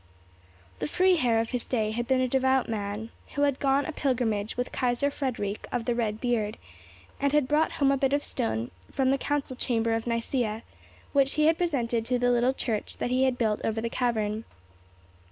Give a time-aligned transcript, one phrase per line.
[0.79, 4.57] The Freiherr of his day had been a devout man, who had gone a pilgrimage
[4.57, 6.57] with Kaiser Friedrich of the Red Beard,
[7.19, 10.63] and had brought home a bit of stone from the council chamber of Nicæa,
[11.13, 14.43] which he had presented to the little church that he had built over the cavern.